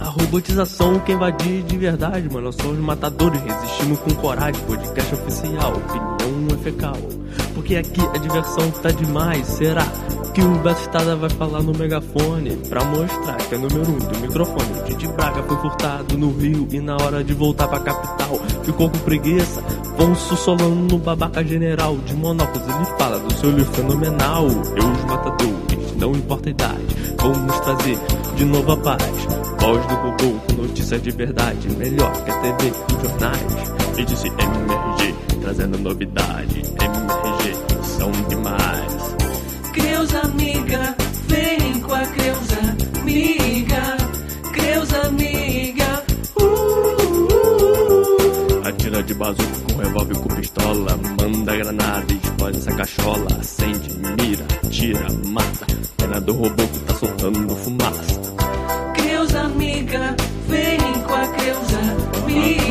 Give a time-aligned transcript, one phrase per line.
[0.00, 2.46] A robotização quer invadir de verdade, mano.
[2.46, 4.62] Nós somos matadores, resistimos com coragem.
[4.62, 6.96] Podcast oficial, opinião é fecal.
[7.54, 9.46] Porque aqui a diversão tá demais.
[9.46, 9.84] Será
[10.32, 12.56] que o Beto Estrada vai falar no megafone?
[12.68, 14.82] Pra mostrar que é número um do microfone.
[14.86, 18.98] Didi Braga foi furtado no Rio e na hora de voltar pra capital ficou com
[18.98, 19.60] preguiça.
[19.96, 21.96] Vão sussolando no babaca general.
[21.98, 24.46] De monóculos ele fala do seu livro fenomenal.
[24.46, 26.86] Eu, os matadores, não importa a idade.
[27.16, 27.98] Vamos trazer
[28.36, 29.02] de novo a paz.
[29.60, 31.68] Voz do robô com notícias de verdade.
[31.76, 33.42] Melhor que a TV e os jornais.
[33.96, 36.62] E disse MRG, trazendo novidade.
[36.80, 39.16] MRG, são demais.
[39.72, 42.58] Creuza amiga, vem com a Creuza
[43.00, 43.96] amiga,
[44.52, 46.02] Creuza amiga.
[46.36, 47.24] Uh, uh,
[48.62, 48.68] uh.
[48.68, 50.98] Atira de bazuca revólver com pistola.
[51.20, 53.26] Manda granada, explode essa cachola.
[53.40, 55.66] Acende, mira, tira, mata.
[55.96, 58.20] Pena do robô que tá soltando fumaça.
[58.94, 60.16] Creuza amiga,
[60.48, 61.78] vem com a Creuza
[62.24, 62.67] amiga,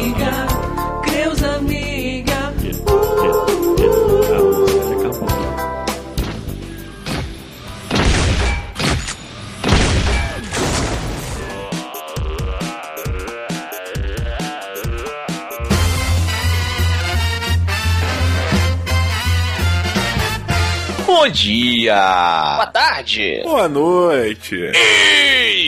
[21.28, 22.56] Bom dia!
[22.56, 23.42] Boa tarde!
[23.44, 24.72] Boa noite.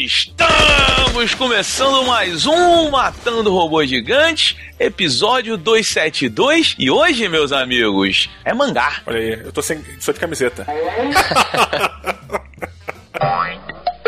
[0.05, 6.77] Estamos começando mais um Matando Robôs Gigantes, episódio 272.
[6.79, 9.01] E hoje, meus amigos, é mangá.
[9.05, 9.83] Olha aí, eu tô sem.
[9.99, 10.65] só de camiseta.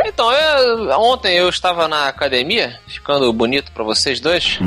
[0.04, 4.58] Então, eu- ontem eu estava na academia, ficando bonito pra vocês dois.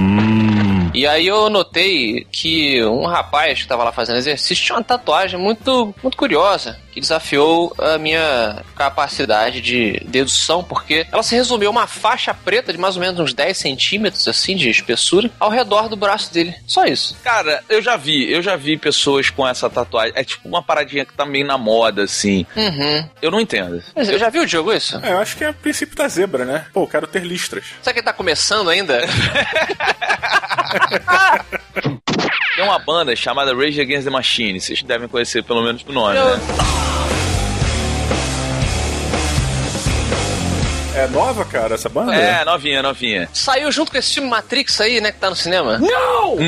[0.94, 5.38] E aí eu notei que um rapaz que estava lá fazendo exercício tinha uma tatuagem
[5.38, 11.72] muito, muito curiosa, que desafiou a minha capacidade de dedução, porque ela se resumiu a
[11.72, 15.88] uma faixa preta de mais ou menos uns 10 centímetros, assim, de espessura, ao redor
[15.88, 16.54] do braço dele.
[16.66, 17.16] Só isso.
[17.24, 20.12] Cara, eu já vi, eu já vi pessoas com essa tatuagem.
[20.14, 22.46] É tipo uma paradinha que tá meio na moda, assim.
[22.54, 23.08] Uhum.
[23.20, 23.82] Eu não entendo.
[23.94, 24.98] Mas eu já viu, Diogo, isso?
[25.02, 26.66] É, eu acho que é o princípio da zebra, né?
[26.72, 27.64] Pô, eu quero ter listras.
[27.82, 29.00] Será que ele tá começando ainda?
[32.54, 36.14] Tem uma banda chamada Rage Against the Machine, vocês devem conhecer pelo menos o nome,
[36.14, 36.40] né?
[40.96, 42.14] É nova, cara, essa banda?
[42.14, 43.28] É, novinha, novinha.
[43.32, 45.78] Saiu junto com esse filme Matrix aí, né, que tá no cinema?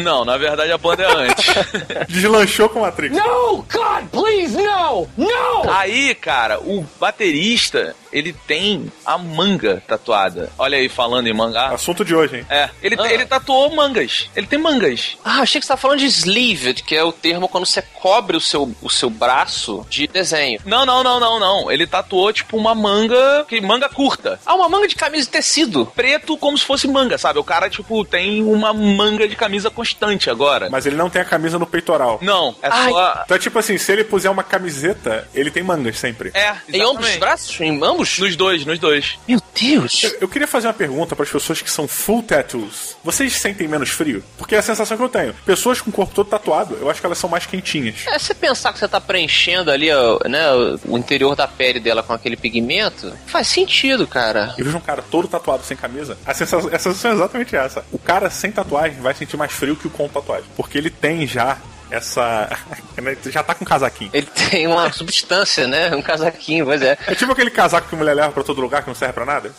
[0.05, 1.47] Não, na verdade a banda é antes.
[2.09, 3.17] Deslanchou com Matrix.
[3.17, 5.71] No, God, please, no, no.
[5.71, 10.51] Aí, cara, o baterista, ele tem a manga tatuada.
[10.59, 11.69] Olha aí, falando em mangá.
[11.69, 12.47] Assunto de hoje, hein?
[12.49, 13.13] É, ele, Ah.
[13.13, 14.31] ele tatuou mangas.
[14.35, 15.17] Ele tem mangas.
[15.25, 18.37] Ah, achei que você tá falando de sleeved, que é o termo quando você cobre
[18.37, 20.61] o seu, o seu braço de desenho.
[20.65, 21.71] Não, não, não, não, não.
[21.71, 24.41] Ele tatuou, tipo, uma manga, que manga curta.
[24.47, 25.87] Ah, uma manga de camisa de tecido.
[25.95, 27.39] Preto como se fosse manga, sabe?
[27.39, 30.69] O cara, tipo, tem uma manga de camisa constante agora.
[30.71, 32.19] Mas ele não tem a camisa no peitoral.
[32.23, 32.91] Não, é Ai.
[32.91, 33.23] só...
[33.25, 36.31] Então é tipo assim, se ele puser uma camiseta, ele tem mangas sempre.
[36.35, 37.19] É, Em ambos os exatamente.
[37.19, 37.61] braços?
[37.61, 38.06] Em ambos?
[38.19, 39.19] Nos dois, nos dois.
[39.29, 40.03] Meu Deus.
[40.03, 42.97] Eu- Eu queria fazer uma pergunta para as pessoas que são full tattoos.
[43.03, 44.23] Vocês sentem menos frio?
[44.39, 45.35] Porque é a sensação que eu tenho.
[45.45, 47.97] Pessoas com o corpo todo tatuado, eu acho que elas são mais quentinhas.
[48.07, 49.89] É, você pensar que você tá preenchendo ali
[50.29, 54.55] né, o- o interior da pele dela com aquele pigmento, faz sentido, cara.
[54.59, 56.19] Eu vejo um cara todo tatuado sem camisa.
[56.27, 57.85] A sensação, a sensação é exatamente essa.
[57.93, 60.47] O cara sem tatuagem vai sentir mais frio que o com tatuagem.
[60.57, 61.59] Porque ele tem já
[61.91, 62.49] essa.
[63.31, 64.11] já tá com casaquinho.
[64.13, 65.95] Ele tem uma substância, né?
[65.95, 66.97] Um casaquinho, pois é.
[67.07, 69.25] É tipo aquele casaco que a mulher leva pra todo lugar que não serve pra
[69.25, 69.53] nada.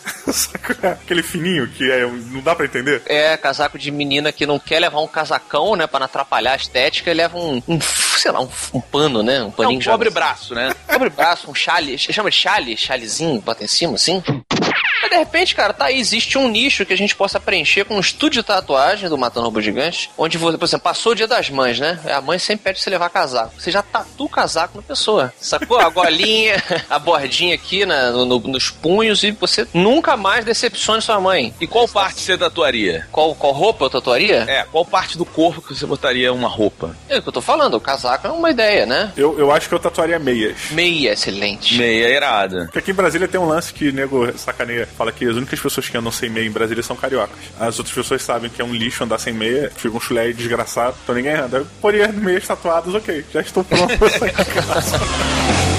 [0.82, 0.88] É?
[1.04, 3.02] aquele fininho que é, não dá pra entender.
[3.06, 6.56] É, casaco de menina que não quer levar um casacão, né, pra não atrapalhar a
[6.56, 9.80] estética, e leva um, um sei lá, um, um pano, né, um É paninho um
[9.80, 10.74] de cobre braço, né?
[10.86, 14.22] Cobre braço, um chale, chama de chale, chalezinho, bota em cima, assim.
[15.00, 17.96] Mas de repente, cara, tá aí, existe um nicho que a gente possa preencher com
[17.96, 21.26] um estúdio de tatuagem do Matando Robô Gigante, onde você, por exemplo, passou o dia
[21.26, 21.98] das mães, né?
[22.10, 23.52] A mãe sempre pede pra você levar casaco.
[23.60, 25.32] Você já tatua o casaco na pessoa.
[25.40, 25.78] Sacou?
[25.78, 31.00] A golinha, a bordinha aqui na- no- no- nos punhos e você nunca mais decepcione
[31.00, 31.54] sua mãe.
[31.60, 33.06] E qual parte você tatuaria?
[33.12, 34.44] Qual, qual roupa eu tatuaria?
[34.48, 36.96] É, qual parte do corpo que você botaria uma roupa?
[37.08, 39.12] É o que eu tô falando, o casaco é uma ideia, né?
[39.16, 40.70] Eu, eu acho que eu tatuaria meias.
[40.72, 41.76] Meia excelente.
[41.78, 42.64] Meia irada.
[42.64, 44.67] Porque aqui em Brasília tem um lance que o nego sacaneia.
[44.96, 47.38] Fala que as únicas pessoas que andam sem meia em Brasília são cariocas.
[47.58, 50.96] As outras pessoas sabem que é um lixo andar sem meia, fica um chulé desgraçado,
[51.02, 51.66] então ninguém anda.
[51.80, 53.24] Poria meias tatuadas, ok.
[53.32, 54.98] Já estou pronto pra sair de casa.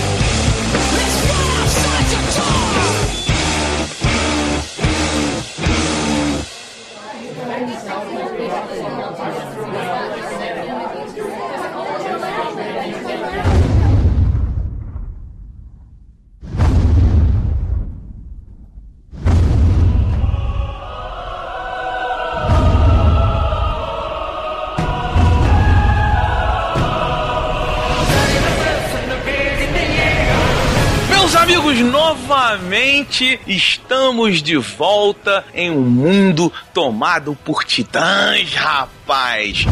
[31.49, 39.65] amigos, novamente estamos de volta em um mundo tomado por titãs, rapaz.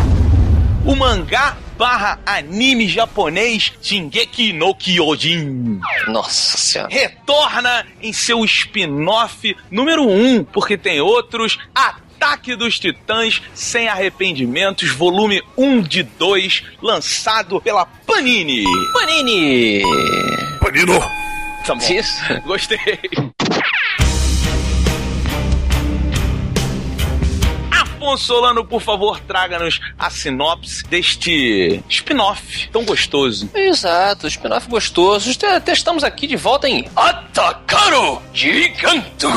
[0.83, 6.91] O mangá barra anime japonês Shingeki no Kyojin Nossa senhora.
[6.91, 11.59] retorna em seu spin-off número 1, um, porque tem outros.
[11.75, 18.63] Ataque dos Titãs Sem Arrependimentos, volume 1 de 2, lançado pela Panini.
[18.93, 19.83] Panini!
[20.59, 21.26] Panino!
[21.67, 21.93] Tá bom.
[21.93, 22.21] Isso.
[22.45, 22.79] Gostei.
[27.69, 33.49] Afonso Solano, por favor, traga-nos a sinopse deste spin-off tão gostoso.
[33.53, 35.29] Exato, spin-off gostoso.
[35.45, 39.27] Até estamos aqui de volta em Atacaro Giganto!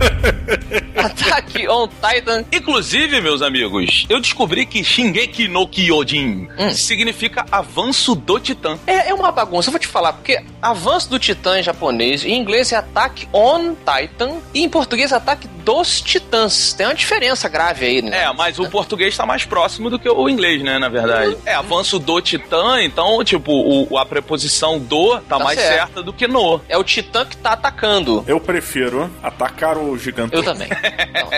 [0.96, 2.44] Ataque on Titan.
[2.52, 6.70] Inclusive, meus amigos, eu descobri que Shingeki no Kyojin Hum.
[6.72, 8.78] significa avanço do Titã.
[8.86, 12.34] É, é uma bagunça, eu vou te falar, porque avanço do Titã em japonês, em
[12.36, 16.72] inglês é ataque on Titan, e em português é ataque dos Titãs.
[16.72, 18.22] Tem uma diferença grave aí, né?
[18.24, 21.36] É, mas o português tá mais próximo do que o inglês, né, na verdade.
[21.44, 25.74] É, avanço do Titã, então, tipo, o, a preposição do tá, Tá mais certo.
[25.76, 26.60] certa do que no.
[26.68, 28.24] É o Titã que tá atacando.
[28.26, 30.34] Eu prefiro atacar o gigante.
[30.34, 30.68] Eu também.
[31.08, 31.30] Então.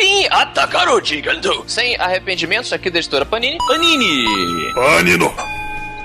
[0.00, 1.64] Em Atacaro Giganto.
[1.66, 3.58] Sem arrependimentos aqui da editora Panini.
[3.68, 4.24] Panini!
[4.74, 5.61] Panino!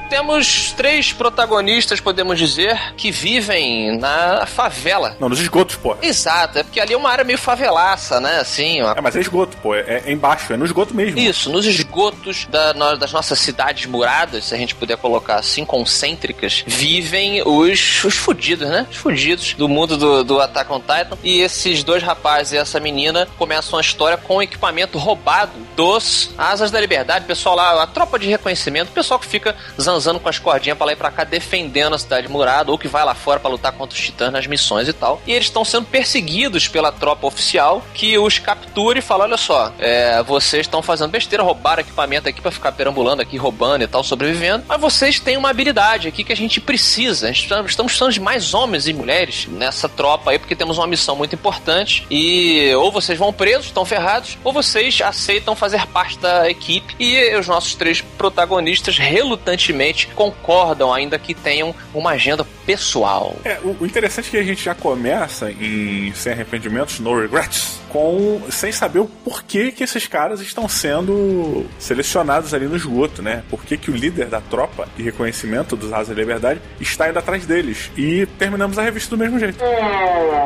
[0.09, 5.17] Temos três protagonistas, podemos dizer, que vivem na favela.
[5.19, 5.97] Não, nos esgotos, pô.
[6.01, 8.39] Exato, é porque ali é uma área meio favelaça, né?
[8.39, 9.75] Assim, uma É, mas é esgoto, pô.
[9.75, 11.19] É, é embaixo, é no esgoto mesmo.
[11.19, 15.65] Isso, nos esgotos da- no- das nossas cidades muradas, se a gente puder colocar assim,
[15.65, 18.87] concêntricas, vivem os, os fudidos, né?
[18.89, 21.17] Os fudidos do mundo do, do Attack on Titan.
[21.21, 26.31] E esses dois rapazes e essa menina começam a história com o equipamento roubado dos
[26.37, 27.25] Asas da Liberdade.
[27.25, 30.85] Pessoal lá, a tropa de reconhecimento, o pessoal que fica zanzando com as cordinhas pra
[30.87, 33.71] lá e pra cá, defendendo a cidade murada, ou que vai lá fora pra lutar
[33.71, 35.21] contra os titãs nas missões e tal.
[35.25, 39.71] E eles estão sendo perseguidos pela tropa oficial que os captura e fala: olha só,
[39.79, 44.03] é, vocês estão fazendo besteira, roubaram equipamento aqui pra ficar perambulando aqui, roubando e tal,
[44.03, 44.63] sobrevivendo.
[44.67, 47.27] Mas vocês têm uma habilidade aqui que a gente precisa.
[47.27, 50.77] A gente está- estamos precisando de mais homens e mulheres nessa tropa aí, porque temos
[50.77, 52.05] uma missão muito importante.
[52.09, 56.95] E ou vocês vão presos, estão ferrados, ou vocês aceitam fazer parte da equipe.
[56.99, 63.35] E os nossos três protagonistas relutantemente concordam, ainda que tenham uma agenda pessoal.
[63.45, 67.79] É, o, o interessante é que a gente já começa em Sem Arrependimentos, No Regrets,
[67.89, 73.43] com sem saber o porquê que esses caras estão sendo selecionados ali no esgoto, né?
[73.49, 77.17] Por que, que o líder da tropa de reconhecimento dos Asas da Liberdade está indo
[77.17, 77.89] atrás deles.
[77.95, 79.57] E terminamos a revista do mesmo jeito.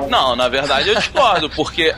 [0.09, 1.93] Não, na verdade eu discordo, porque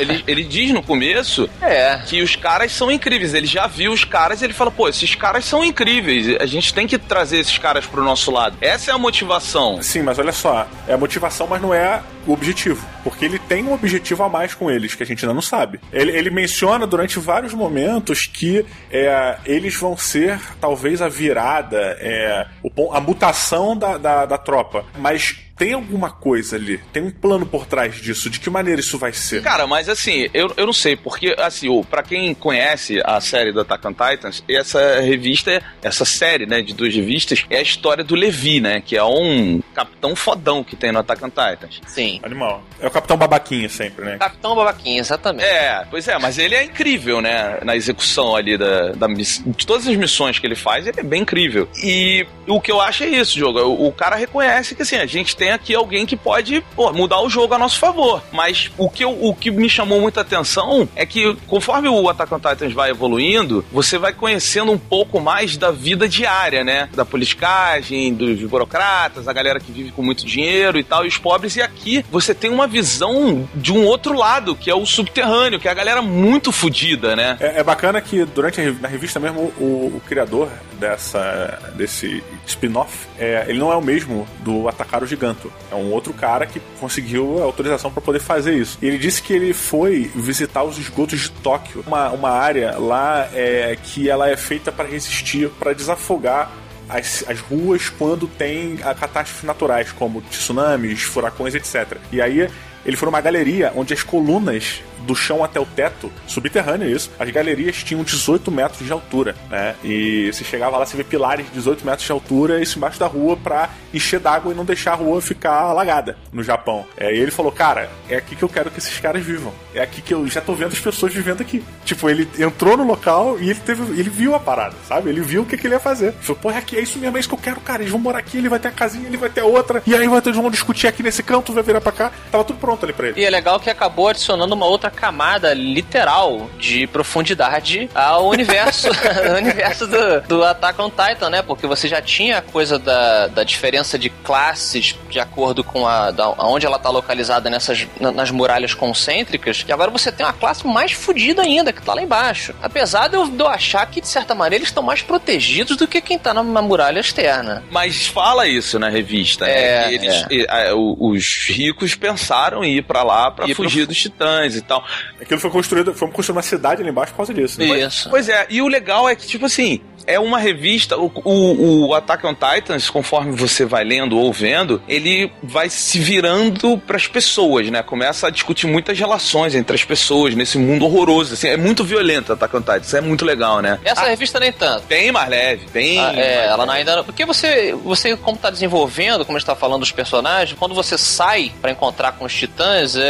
[0.00, 1.98] ele, ele diz no começo É.
[2.06, 3.32] que os caras são incríveis.
[3.32, 6.36] Ele já viu os caras e ele fala, pô, esses caras são incríveis.
[6.40, 8.56] A gente tem que trazer esses caras pro nosso lado.
[8.60, 9.67] Essa é a motivação.
[9.82, 12.86] Sim, mas olha só, é a motivação, mas não é o objetivo.
[13.02, 15.80] Porque ele tem um objetivo a mais com eles, que a gente ainda não sabe.
[15.92, 22.46] Ele, ele menciona durante vários momentos que é, eles vão ser talvez a virada, é,
[22.92, 24.84] a mutação da, da, da tropa.
[24.98, 28.30] Mas tem alguma coisa ali, tem um plano por trás disso.
[28.30, 29.42] De que maneira isso vai ser?
[29.42, 33.50] Cara, mas assim, eu, eu não sei, porque, assim, o- pra quem conhece a série
[33.50, 38.04] do Attack on Titans, essa revista, essa série, né, de duas revistas, é a história
[38.04, 41.80] do Levi, né, que é um capitão fodão que tem no Attack on Titans.
[41.88, 42.17] Sim.
[42.22, 42.62] Animal.
[42.80, 44.16] É o Capitão Babaquinha sempre, né?
[44.18, 45.44] Capitão Babaquinha, exatamente.
[45.44, 47.58] É, pois é, mas ele é incrível, né?
[47.64, 51.22] Na execução ali da, da de todas as missões que ele faz, ele é bem
[51.22, 51.68] incrível.
[51.82, 53.60] E o que eu acho é isso, jogo.
[53.60, 57.20] O, o cara reconhece que assim, a gente tem aqui alguém que pode pô, mudar
[57.20, 58.22] o jogo a nosso favor.
[58.32, 62.32] Mas o que, eu- o que me chamou muita atenção é que conforme o Attack
[62.32, 66.88] on Titans vai evoluindo, você vai conhecendo um pouco mais da vida diária, né?
[66.94, 71.18] Da politicagem, dos burocratas, a galera que vive com muito dinheiro e tal, e os
[71.18, 71.56] pobres.
[71.56, 75.68] E aqui você tem uma visão de um outro lado, que é o subterrâneo, que
[75.68, 77.36] é a galera muito fodida, né?
[77.40, 80.48] É, é bacana que durante a, na revista mesmo o, o criador
[80.78, 85.52] dessa desse spin-off, é, ele não é o mesmo do Atacar o Giganto.
[85.70, 88.78] É um outro cara que conseguiu a autorização para poder fazer isso.
[88.80, 93.28] E ele disse que ele foi visitar os esgotos de Tóquio, uma, uma área lá
[93.32, 96.50] é, que ela é feita para resistir, para desafogar
[96.88, 101.98] as, as ruas quando tem catástrofes naturais, como tsunamis, furacões, etc.
[102.10, 102.48] E aí
[102.88, 107.30] ele foi numa galeria onde as colunas do chão até o teto, subterrâneo isso, as
[107.30, 109.74] galerias tinham 18 metros de altura, né?
[109.84, 113.06] E você chegava lá, você vê pilares de 18 metros de altura, isso embaixo da
[113.06, 116.84] rua pra encher d'água e não deixar a rua ficar alagada no Japão.
[116.96, 119.52] É, e ele falou, cara, é aqui que eu quero que esses caras vivam.
[119.74, 121.62] É aqui que eu já tô vendo as pessoas vivendo aqui.
[121.84, 123.82] Tipo, ele entrou no local e ele teve.
[123.98, 125.08] ele viu a parada, sabe?
[125.08, 126.08] Ele viu o que, que ele ia fazer.
[126.08, 127.82] Ele falou, pô, é aqui, é isso mesmo, é isso que eu quero, cara.
[127.82, 129.82] Eles vão morar aqui, ele vai ter a casinha, ele vai ter outra.
[129.86, 132.12] E aí eles vão discutir aqui nesse canto, vai virar pra cá.
[132.30, 133.20] Tava tudo pronto ali pra ele.
[133.20, 138.88] E é legal que acabou adicionando uma outra camada literal de profundidade ao universo,
[139.28, 141.42] ao universo do, do Attack on Titan, né?
[141.42, 146.10] Porque você já tinha a coisa da, da diferença de classes de acordo com a
[146.10, 149.64] da, onde ela tá localizada nessas na- nas muralhas concêntricas.
[149.66, 152.54] E agora você tem uma classe mais fodida ainda que tá lá embaixo.
[152.62, 155.86] Apesar de eu, de eu achar que de certa maneira eles estão mais protegidos do
[155.86, 157.62] que quem tá na, na muralha externa.
[157.70, 159.52] Mas fala isso na revista, né?
[159.84, 163.64] É, Que eles- e, a, o- os ricos pensaram ir pra lá pra Ir pro-
[163.64, 164.84] fugir dos titãs e tal.
[165.20, 167.58] Aquilo foi construído, foi construído uma cidade ali embaixo por causa disso.
[167.60, 167.80] Né?
[167.80, 168.08] Isso.
[168.10, 171.94] Pois é, e o legal é que, tipo assim, é uma revista, o, o, o
[171.94, 177.68] Attack on Titans, conforme você vai lendo ou vendo, ele vai se virando pras pessoas,
[177.70, 177.82] né?
[177.82, 181.34] Começa a discutir muitas relações entre as pessoas nesse mundo horroroso.
[181.34, 183.78] Assim, é muito violento Attack on Titans, é muito legal, né?
[183.84, 184.86] Essa revista nem tanto.
[184.86, 185.98] Bem mais leve, bem.
[186.00, 186.78] Ah, é, mais ela não leve.
[186.90, 187.04] ainda.
[187.04, 190.96] Porque você, você como tá desenvolvendo, como a gente tá falando dos personagens, quando você
[190.96, 193.00] sai pra encontrar com os titãs, é,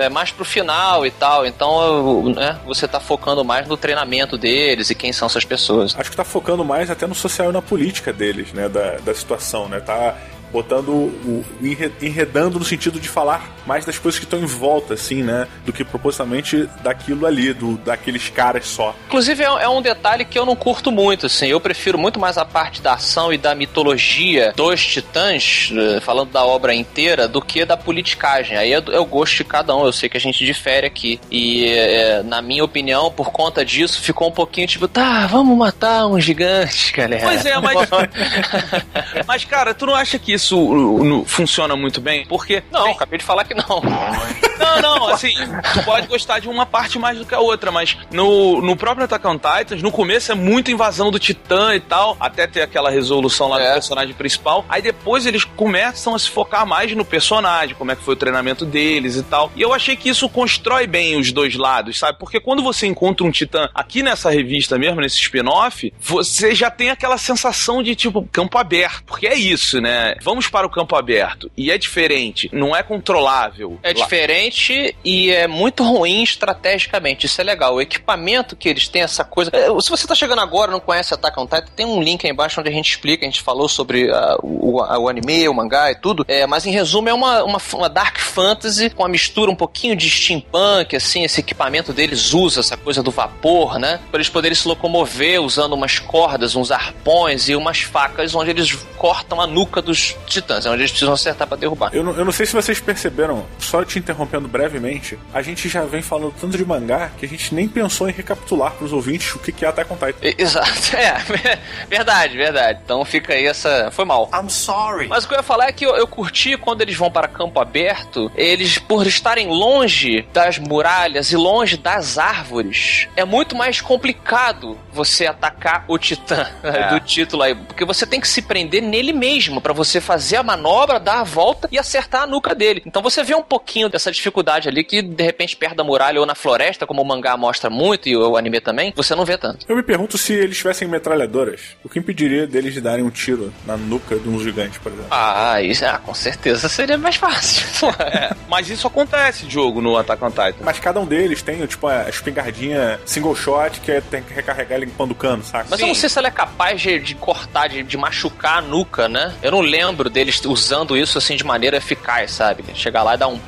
[0.00, 1.46] é- é mais pro final e tal.
[1.46, 5.96] Então, né, você tá focando mais no treinamento deles e quem são essas pessoas.
[5.98, 8.68] Acho que tá focando mais até no social e na política deles, né?
[8.68, 9.80] Da, da situação, né?
[9.80, 10.16] Tá
[10.52, 14.46] botando o, o enre- enredando no sentido de falar mais das coisas que estão em
[14.46, 15.46] volta, assim, né?
[15.64, 18.94] Do que propositalmente daquilo ali, do, daqueles caras só.
[19.06, 21.46] Inclusive, é, é um detalhe que eu não curto muito, assim.
[21.46, 26.30] Eu prefiro muito mais a parte da ação e da mitologia dos titãs, eh, falando
[26.30, 28.56] da obra inteira, do que da politicagem.
[28.56, 29.84] Aí é, é o gosto de cada um.
[29.84, 31.20] Eu sei que a gente difere aqui.
[31.30, 36.06] E, eh, na minha opinião, por conta disso, ficou um pouquinho tipo, tá, vamos matar
[36.06, 37.22] um gigante, galera.
[37.22, 37.88] Pois é, mas.
[39.26, 42.26] mas, cara, tu não acha que isso uh, no- funciona muito bem?
[42.26, 42.62] Porque.
[42.70, 43.82] Não, acabei de falar que não.
[44.62, 45.32] Não, não, assim,
[45.74, 49.04] tu pode gostar de uma parte mais do que a outra, mas no, no próprio
[49.06, 52.88] Attack on Titans, no começo é muito invasão do Titã e tal, até ter aquela
[52.88, 53.70] resolução lá É.
[53.70, 54.64] do personagem principal.
[54.68, 58.16] Aí depois eles começam a se focar mais no personagem, como é que foi o
[58.16, 59.50] treinamento deles e tal.
[59.56, 62.16] E eu achei que isso constrói bem os dois lados, sabe?
[62.20, 66.88] Porque quando você encontra um Titã aqui nessa revista mesmo, nesse spin-off, você já tem
[66.90, 70.14] aquela sensação de tipo campo aberto, porque é isso, né?
[70.22, 73.78] Vamos para o campo aberto e é diferente, não é controlável.
[73.82, 77.26] É Lá- diferente e é muito ruim estrategicamente.
[77.26, 77.74] Isso é legal.
[77.74, 79.50] O equipamento que eles têm, essa coisa.
[79.54, 82.24] É, Se você tá chegando agora e não conhece Attack on Titan, tem um link
[82.24, 83.24] aí embaixo onde a gente explica.
[83.24, 86.24] A gente falou sobre ah, o, o anime, o mangá e tudo.
[86.28, 89.96] É, mas em resumo, é uma, uma, uma Dark Fantasy com a mistura um pouquinho
[89.96, 91.24] de steampunk, assim.
[91.24, 94.00] Esse equipamento deles usa essa coisa do vapor, né?
[94.10, 98.72] Para eles poderem se locomover usando umas cordas, uns arpões e umas facas onde eles
[98.96, 100.66] cortam a nuca dos titãs.
[100.66, 101.90] É onde eles precisam acertar para derrubar.
[101.92, 105.84] Eu não, eu não sei se vocês perceberam, só te interrompendo brevemente, a gente já
[105.84, 109.38] vem falando tanto de mangá que a gente nem pensou em recapitular pros ouvintes o
[109.38, 110.34] que que é Attack on Titan.
[110.42, 111.14] Exato, é,
[111.88, 112.80] verdade, verdade.
[112.84, 113.90] Então fica aí essa.
[113.90, 114.30] Foi mal.
[114.34, 115.08] I'm sorry.
[115.08, 117.28] Mas o que eu ia falar é que eu, eu curti quando eles vão para
[117.28, 123.80] campo aberto, eles, por estarem longe das muralhas e longe das árvores, é muito mais
[123.80, 126.46] complicado você atacar o titã
[126.90, 127.54] do título aí.
[127.54, 131.24] Porque você tem que se prender nele mesmo para você fazer a manobra, dar a
[131.24, 132.82] volta e acertar a nuca dele.
[132.84, 136.26] Então você vê um pouquinho dessa dificuldade ali que, de repente, perto da muralha ou
[136.26, 139.64] na floresta, como o mangá mostra muito e o anime também, você não vê tanto.
[139.68, 143.52] Eu me pergunto se eles tivessem metralhadoras, o que impediria deles de darem um tiro
[143.66, 145.08] na nuca de um gigante, por exemplo?
[145.10, 147.62] Ah, isso ah, com certeza seria mais fácil.
[148.02, 150.56] É, mas isso acontece, Diogo, no Attack on Titan.
[150.60, 154.78] Mas cada um deles tem, tipo, a espingardinha single shot que é, tem que recarregar
[154.78, 155.66] ele limpando o cano, saca?
[155.70, 158.60] Mas eu não sei se ela é capaz de, de cortar, de, de machucar a
[158.60, 159.34] nuca, né?
[159.42, 162.64] Eu não lembro deles usando isso assim de maneira eficaz, sabe?
[162.74, 163.38] Chegar lá e dar um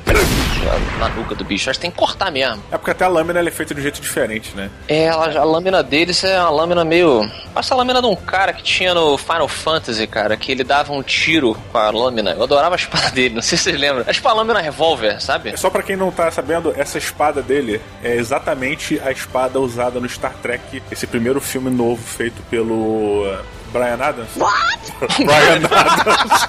[0.99, 1.69] na nuca do bicho.
[1.69, 2.61] Acho que tem que cortar mesmo.
[2.71, 4.69] É porque até a lâmina é feita de um jeito diferente, né?
[4.87, 7.29] É, ela, a lâmina deles é uma lâmina meio.
[7.53, 10.93] Parece a lâmina de um cara que tinha no Final Fantasy, cara, que ele dava
[10.93, 12.31] um tiro com a lâmina.
[12.31, 14.05] Eu adorava a espada dele, não sei se vocês lembram.
[14.07, 15.49] É a lâmina revólver, sabe?
[15.49, 19.99] É Só pra quem não tá sabendo, essa espada dele é exatamente a espada usada
[19.99, 23.37] no Star Trek, esse primeiro filme novo feito pelo uh,
[23.71, 24.29] Brian Adams.
[24.35, 24.79] What?
[25.23, 26.47] Brian Adams.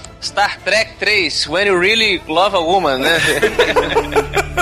[0.24, 3.18] Star Trek 3, When You Really Love a Woman, né?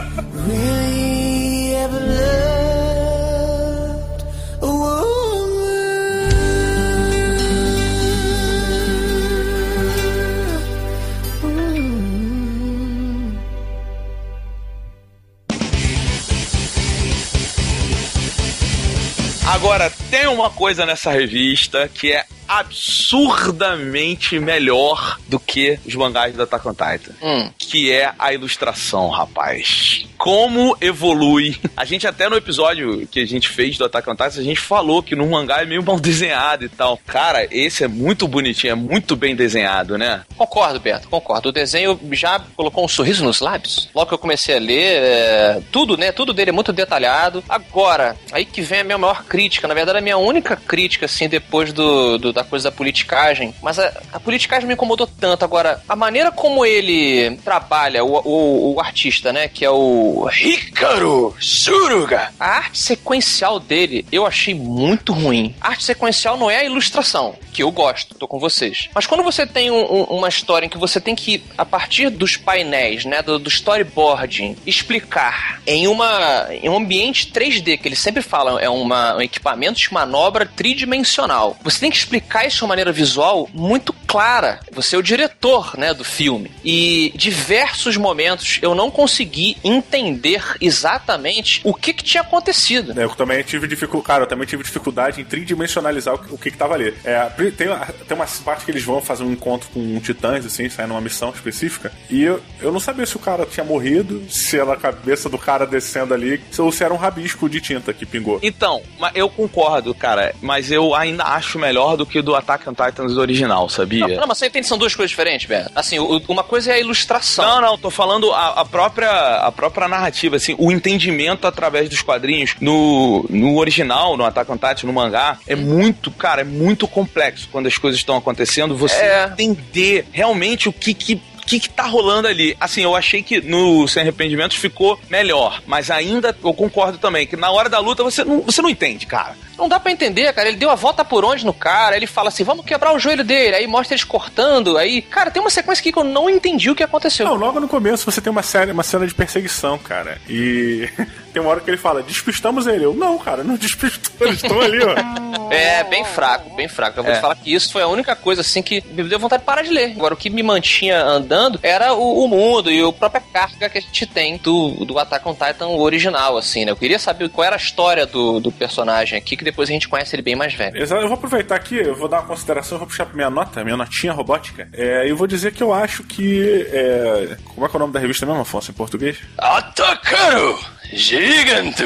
[19.46, 22.24] Agora, tem uma coisa nessa revista que é
[22.58, 27.12] absurdamente melhor do que os mangás da Attack on Titan.
[27.22, 27.50] Hum.
[27.58, 30.06] Que é a ilustração, rapaz.
[30.18, 31.56] Como evolui.
[31.76, 34.60] A gente até no episódio que a gente fez do Attack on Titan, a gente
[34.60, 36.98] falou que no mangá é meio mal desenhado e tal.
[37.06, 40.22] Cara, esse é muito bonitinho, é muito bem desenhado, né?
[40.36, 41.48] Concordo, Beto, concordo.
[41.48, 43.88] O desenho já colocou um sorriso nos lábios.
[43.94, 46.12] Logo que eu comecei a ler, é, tudo, né?
[46.12, 47.42] Tudo dele é muito detalhado.
[47.48, 49.66] Agora, aí que vem a minha maior crítica.
[49.66, 53.54] Na verdade, a minha única crítica, assim, depois do, do- da coisa da politicagem.
[53.62, 55.44] Mas a, a politicagem me incomodou tanto.
[55.44, 59.48] Agora, a maneira como ele trabalha, o, o, o artista, né?
[59.48, 62.32] Que é o Hikaru Suruga.
[62.38, 65.54] A arte sequencial dele eu achei muito ruim.
[65.60, 68.88] A arte sequencial não é a ilustração, que eu gosto, tô com vocês.
[68.94, 72.10] Mas quando você tem um- um- uma história em que você tem que, a partir
[72.10, 77.98] dos painéis, né, do, do storyboarding, explicar em, uma, em um ambiente 3D, que eles
[77.98, 81.56] sempre falam, é uma, um equipamento de manobra tridimensional.
[81.62, 84.60] Você tem que explicar isso de uma maneira visual muito clara.
[84.72, 86.50] Você é o diretor, né, do filme.
[86.64, 92.98] E diversos momentos eu não consegui entender exatamente o que, que tinha acontecido.
[93.00, 96.74] Eu também tive dificuldade, cara, eu também tive dificuldade em tridimensionalizar o que, que, tava
[96.74, 96.94] ali.
[97.04, 100.86] É, tem, tem uma parte que eles vão fazer um encontro com titãs, assim, sair
[100.86, 101.92] numa missão específica.
[102.10, 105.38] E eu, eu não sabia se o cara tinha morrido, se era a cabeça do
[105.38, 108.38] cara descendo ali, ou se era um rabisco de tinta que pingou.
[108.42, 112.74] Então, ma- eu concordo, cara, mas eu ainda acho melhor do que do Attack on
[112.74, 114.06] Titans original, sabia?
[114.08, 115.68] Não, não, mas você entende que são duas coisas diferentes, velho.
[115.74, 117.44] Assim, o- uma coisa é a ilustração.
[117.44, 122.00] Não, não, tô falando a, a própria a própria narrativa, assim, o entendimento através dos
[122.02, 126.86] quadrinhos no, no original, no Attack on Titan, no mangá, é muito, cara, é muito
[126.88, 129.24] complexo quando as coisas estão acontecendo, você É.
[129.26, 132.56] entender realmente o que que que, que tá rolando ali?
[132.60, 137.36] Assim, eu achei que no Sem Arrependimentos ficou melhor, mas ainda eu concordo também que
[137.36, 139.36] na hora da luta você não, você não entende, cara.
[139.56, 140.48] Não dá pra entender, cara.
[140.48, 143.24] Ele deu a volta por onde no cara, ele fala assim, vamos quebrar o joelho
[143.24, 145.02] dele, aí mostra eles cortando, aí...
[145.02, 147.26] Cara, tem uma sequência aqui que eu não entendi o que aconteceu.
[147.26, 150.20] Não, logo no começo você tem uma série, uma cena de perseguição, cara.
[150.28, 150.88] E
[151.32, 152.84] tem uma hora que ele fala, despistamos ele.
[152.84, 155.32] Eu, não, cara, não despistou, eles estão ali, ó.
[155.52, 156.98] É, bem fraco, bem fraco.
[156.98, 157.16] Eu vou É.
[157.16, 159.60] te falar que isso foi a única coisa, assim, que me deu vontade de parar
[159.60, 159.90] de ler.
[159.92, 163.76] Agora, o que me mantinha andando era o, o mundo e a própria carga que
[163.76, 166.70] a gente tem do, do Attack on Titan original, assim, né?
[166.72, 169.88] Eu queria saber qual era a história do, do personagem aqui, que depois a gente
[169.90, 170.80] conhece ele bem mais velho.
[170.80, 173.28] Exato, Eu vou aproveitar aqui, eu vou dar uma consideração, eu vou puxar pra minha
[173.28, 174.68] nota, minha notinha robótica.
[174.72, 176.66] É, eu vou dizer que eu acho que.
[176.72, 179.18] é, como é que é o nome da revista mesmo, Afonso, em português?
[179.36, 180.58] Atacaru!
[180.92, 181.84] Giganto!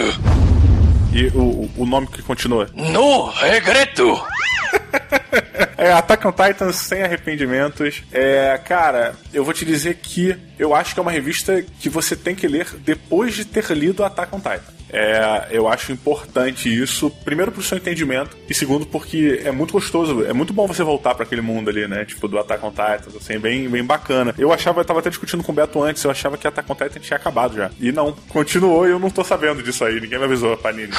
[1.12, 2.68] E o, o nome que continua.
[2.74, 4.20] No regreto!
[5.78, 8.02] É, Attack on Titan sem arrependimentos.
[8.10, 12.16] É, cara, eu vou te dizer que eu acho que é uma revista que você
[12.16, 14.76] tem que ler depois de ter lido Attack on Titan.
[14.90, 20.24] É, eu acho importante isso, primeiro pro seu entendimento, e segundo porque é muito gostoso,
[20.24, 22.04] é muito bom você voltar pra aquele mundo ali, né?
[22.04, 24.34] Tipo, do Attack on Titan, assim, bem, bem bacana.
[24.38, 26.74] Eu achava, eu tava até discutindo com o Beto antes, eu achava que Attack on
[26.74, 27.70] Titan tinha acabado já.
[27.80, 30.92] E não, continuou e eu não tô sabendo disso aí, ninguém me avisou, Panini.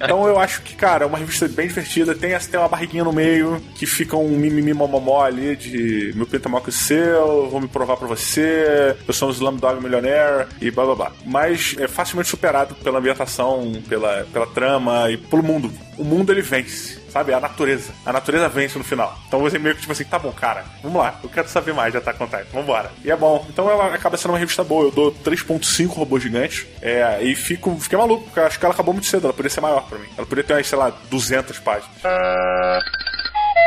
[0.00, 2.14] Então eu acho que, cara, é uma revista bem divertida.
[2.14, 6.48] Tem, tem uma barriguinha no meio que fica um mimimi momomó ali de meu pinto
[6.48, 10.48] é maior que o seu, vou me provar pra você, eu sou um Slumdog Millionaire
[10.60, 11.12] e blá blá blá.
[11.24, 15.70] Mas é facilmente superado pela ambientação, pela, pela trama e pelo mundo.
[15.96, 16.98] O mundo ele vence.
[17.10, 17.32] Sabe?
[17.32, 17.92] A natureza.
[18.04, 19.18] A natureza vence no final.
[19.26, 21.18] Então você meio que tipo assim, tá bom, cara, vamos lá.
[21.22, 22.46] Eu quero saber mais de Attack on Titan.
[22.52, 22.90] Vambora.
[23.04, 23.46] E é bom.
[23.48, 24.84] Então ela acaba sendo uma revista boa.
[24.84, 26.66] Eu dou 3.5 robôs gigantes.
[26.82, 29.24] É, e fico, fiquei maluco, porque eu acho que ela acabou muito cedo.
[29.24, 30.08] Ela poderia ser maior pra mim.
[30.16, 31.90] Ela poderia ter, umas, sei lá, 200 páginas.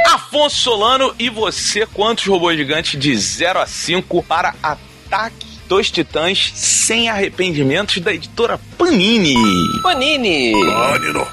[0.05, 6.51] Afonso Solano e você, quantos robôs gigantes de 0 a 5 para Ataque dos Titãs
[6.53, 9.35] sem arrependimentos da editora Panini?
[9.81, 10.53] Panini!
[10.93, 11.27] Anino.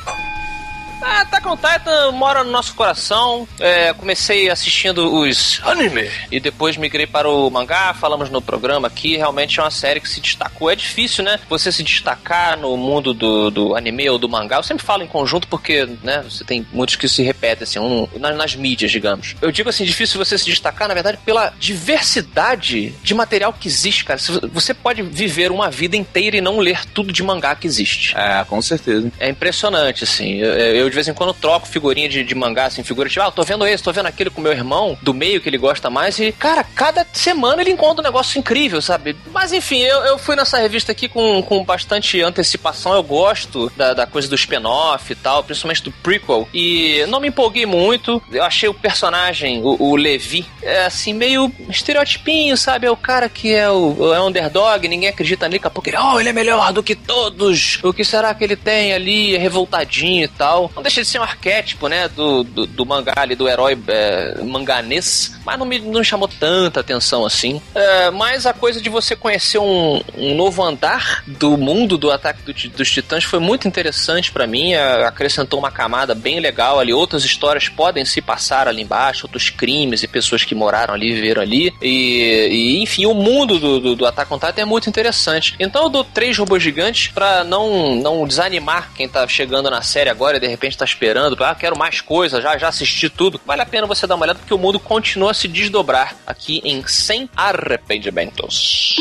[1.10, 3.48] Ah, Attack on Titan mora no nosso coração.
[3.58, 7.94] É, comecei assistindo os anime e depois migrei para o mangá.
[7.94, 9.16] Falamos no programa aqui.
[9.16, 10.70] Realmente é uma série que se destacou.
[10.70, 11.40] É difícil, né?
[11.48, 14.56] Você se destacar no mundo do, do anime ou do mangá.
[14.56, 16.22] Eu sempre falo em conjunto porque, né?
[16.28, 19.34] Você tem muitos que se repetem, assim, um, nas, nas mídias, digamos.
[19.40, 24.04] Eu digo assim, difícil você se destacar, na verdade, pela diversidade de material que existe,
[24.04, 24.20] cara.
[24.52, 28.14] Você pode viver uma vida inteira e não ler tudo de mangá que existe.
[28.14, 29.10] É, com certeza.
[29.18, 30.34] É impressionante, assim.
[30.34, 33.42] Eu, eu, vez em quando troco figurinha de, de mangá, assim, figura tipo, ah, tô
[33.42, 36.32] vendo esse, tô vendo aquele com meu irmão, do meio que ele gosta mais, e,
[36.32, 39.16] cara, cada semana ele encontra um negócio incrível, sabe?
[39.32, 43.94] Mas enfim, eu, eu fui nessa revista aqui com, com bastante antecipação, eu gosto da,
[43.94, 48.42] da coisa do spin-off e tal, principalmente do prequel, e não me empolguei muito, eu
[48.42, 52.86] achei o personagem, o, o Levi, é, assim, meio estereotipinho, sabe?
[52.86, 55.96] É o cara que é o é underdog, ninguém acredita nele, daqui a pouco ele,
[55.98, 59.38] oh, ele é melhor do que todos, o que será que ele tem ali, é
[59.38, 60.70] revoltadinho e tal.
[60.78, 64.40] Não deixa de ser um arquétipo, né, do, do, do mangá ali, do herói é,
[64.44, 67.60] manganês, mas não me não chamou tanta atenção assim.
[67.74, 72.42] É, mas a coisa de você conhecer um, um novo andar do mundo do Ataque
[72.42, 77.24] do, dos Titãs foi muito interessante para mim, acrescentou uma camada bem legal ali, outras
[77.24, 81.74] histórias podem se passar ali embaixo, outros crimes e pessoas que moraram ali, viveram ali,
[81.82, 85.56] e, e enfim, o mundo do, do, do Attack on Titan é muito interessante.
[85.58, 90.08] Então eu dou três robôs gigantes pra não, não desanimar quem tá chegando na série
[90.08, 93.40] agora e de repente tá esperando, ah, quero mais coisa, já, já assisti tudo.
[93.46, 96.60] Vale a pena você dar uma olhada porque o mundo continua a se desdobrar aqui
[96.64, 98.96] em Sem Arrependimentos.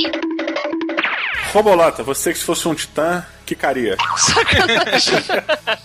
[1.52, 3.96] Robolota, você que se fosse um titã, quicaria.
[4.18, 5.16] Sacanagem.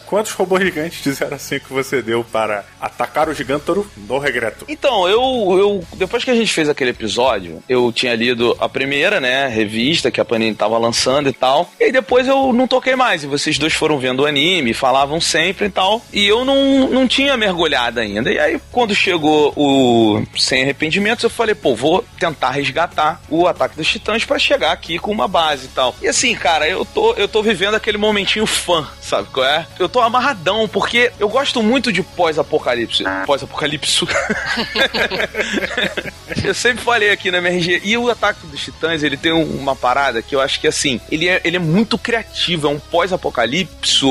[0.06, 4.64] Quantos robôs gigantes de 0 a 5 você deu para atacar o Gigantoro no regreto?
[4.68, 5.20] Então, eu,
[5.58, 5.84] eu.
[5.96, 9.46] Depois que a gente fez aquele episódio, eu tinha lido a primeira, né?
[9.48, 11.70] Revista que a Panini tava lançando e tal.
[11.80, 13.22] E aí depois eu não toquei mais.
[13.22, 16.02] E vocês dois foram vendo o anime, falavam sempre e tal.
[16.12, 18.30] E eu não, não tinha mergulhado ainda.
[18.30, 23.76] E aí, quando chegou o Sem Arrependimentos, eu falei, pô, vou tentar resgatar o Ataque
[23.76, 25.94] dos Titãs para chegar aqui com uma base e tal.
[26.02, 29.66] E assim, cara, eu tô, eu tô vivendo aquele momentinho fã, sabe qual é?
[29.78, 33.04] Eu tô amarradão, porque eu gosto muito de pós-apocalipse.
[33.26, 34.06] Pós-apocalipse.
[36.44, 37.82] eu sempre falei aqui na MRG.
[37.84, 41.28] E o Ataque dos Titãs, ele tem uma parada que eu acho que, assim, ele
[41.28, 42.66] é, ele é muito criativo.
[42.66, 44.04] É um pós-apocalipse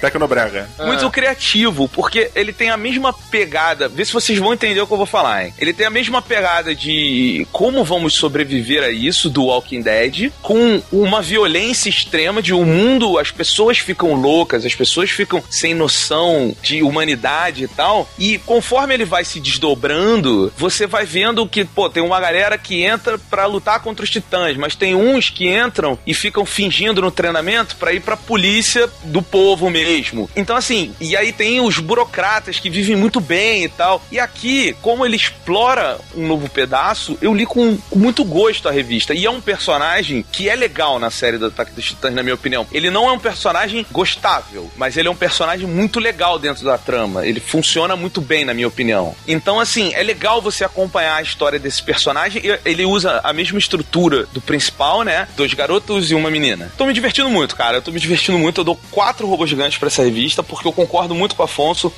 [0.00, 0.68] Tecnobrega.
[0.84, 3.88] muito criativo, porque ele tem a mesma pegada.
[3.88, 5.54] Vê se vocês vão entender o que eu vou falar, hein?
[5.58, 10.82] Ele tem a mesma pegada de como vamos sobreviver a isso do Walking Dead, com
[10.92, 15.74] uma violência extrema de o um mundo, as pessoas ficam loucas, as pessoas ficam sem
[15.74, 18.08] noção de humanidade e tal.
[18.18, 22.82] E conforme ele vai se desdobrando, você vai vendo que, pô, tem uma galera que
[22.82, 27.10] entra pra lutar contra os titãs, mas tem uns que entram e ficam fingindo no
[27.10, 29.85] treinamento pra ir pra polícia do povo mesmo.
[30.34, 34.02] Então, assim, e aí tem os burocratas que vivem muito bem e tal.
[34.10, 38.72] E aqui, como ele explora um novo pedaço, eu li com, com muito gosto a
[38.72, 39.14] revista.
[39.14, 42.34] E é um personagem que é legal na série do Ataque dos Titãs, na minha
[42.34, 42.66] opinião.
[42.72, 46.78] Ele não é um personagem gostável, mas ele é um personagem muito legal dentro da
[46.78, 47.26] trama.
[47.26, 49.14] Ele funciona muito bem, na minha opinião.
[49.26, 52.42] Então, assim, é legal você acompanhar a história desse personagem.
[52.64, 55.28] Ele usa a mesma estrutura do principal, né?
[55.36, 56.72] Dois garotos e uma menina.
[56.76, 57.78] Tô me divertindo muito, cara.
[57.78, 58.60] Eu tô me divertindo muito.
[58.60, 61.92] Eu dou quatro robôs gigantes pra essa revista, porque eu concordo muito com o Afonso.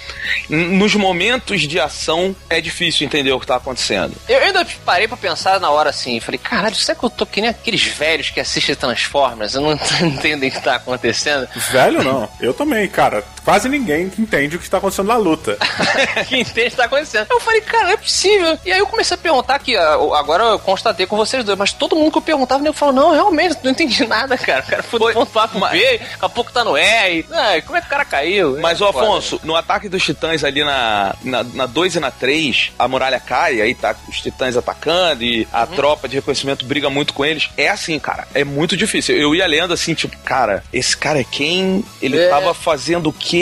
[0.49, 4.15] Nos momentos de ação, é difícil entender o que tá acontecendo.
[4.29, 7.41] Eu ainda parei pra pensar na hora assim, falei, caralho, será que eu tô que
[7.41, 9.55] nem aqueles velhos que assistem Transformers?
[9.55, 11.49] Eu não entendem o que tá acontecendo.
[11.71, 12.29] Velho não.
[12.41, 13.25] Eu também, cara.
[13.49, 15.57] Quase ninguém entende o que está acontecendo na luta.
[16.29, 17.27] que entende o que tá acontecendo.
[17.31, 18.59] Eu falei, cara, não é possível.
[18.65, 21.73] E aí eu comecei a perguntar que ah, agora eu constatei com vocês dois, mas
[21.73, 24.63] todo mundo que eu perguntava, eu falava, não, realmente, não entendi nada, cara.
[24.67, 27.25] O cara foi do ponto A pro mas- B, daqui a pouco tá no R.
[27.33, 28.59] Ah, como é que o cara caiu?
[28.61, 29.07] Mas, É ô foda.
[29.07, 33.19] Afonso, no ataque dos titãs ali na, na, na 2 e na 3, a muralha
[33.19, 37.49] cai, aí tá os titãs atacando e a tropa de reconhecimento briga muito com eles.
[37.57, 39.17] É assim, cara, é muito difícil.
[39.17, 41.83] Eu ia lendo assim, tipo, cara, esse cara é quem?
[42.03, 42.29] Ele É.
[42.29, 43.38] tava fazendo o quê?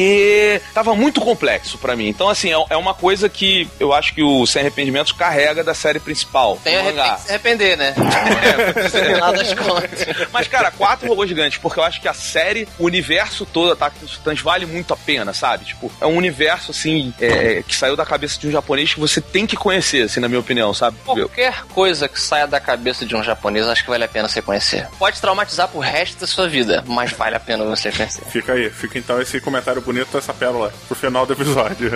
[0.75, 2.09] Tava muito complexo pra mim.
[2.09, 5.75] Então, assim, é, é uma coisa que eu acho que o Sem Arrependimentos carrega da
[5.75, 6.59] série principal.
[6.63, 7.05] Tem do a mangá.
[7.05, 7.95] tem que se arrepender, né?
[8.77, 10.07] No final das contas.
[10.33, 13.99] Mas, cara, quatro robôs gigantes, porque eu acho que a série, o universo todo, Ataque
[14.01, 15.65] dos Titãs, vale muito a pena, sabe?
[15.65, 19.21] Tipo, é um universo, assim, é, que saiu da cabeça de um japonês que você
[19.21, 20.97] tem que conhecer, assim, na minha opinião, sabe?
[21.05, 24.43] Qualquer coisa que saia da cabeça de um japonês, acho que vale a pena você
[24.43, 24.89] conhecer.
[24.99, 28.25] Pode traumatizar pro resto da sua vida, mas vale a pena você conhecer.
[28.27, 31.93] Fica aí, fica então esse comentário bonito, essa pérola, pro final do episódio.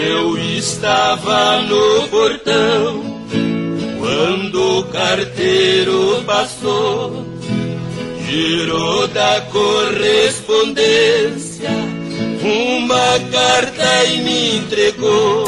[0.00, 3.17] Eu estava no portão
[4.08, 7.26] quando o carteiro passou,
[8.26, 11.68] girou da correspondência
[12.42, 15.44] uma carta e me entregou.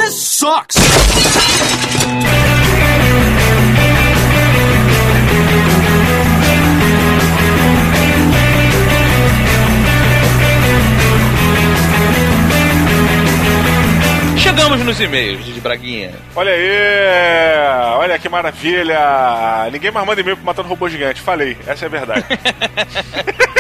[14.37, 16.13] Chegamos nos e-mails de Braguinha.
[16.35, 17.90] Olha aí!
[18.21, 19.69] Que maravilha!
[19.73, 21.21] Ninguém mais manda e-mail pro Matando Robô Gigante.
[21.21, 22.25] Falei, essa é a verdade.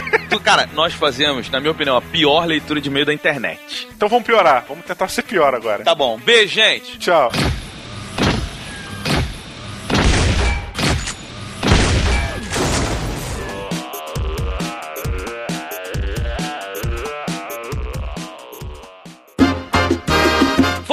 [0.50, 3.86] Cara, nós fazemos, na minha opinião, a pior leitura de e-mail da internet.
[3.94, 4.64] então vamos piorar.
[4.68, 5.84] Vamos tentar ser pior agora.
[5.84, 6.18] Tá bom.
[6.18, 6.98] Beijo, gente.
[6.98, 7.30] Tchau.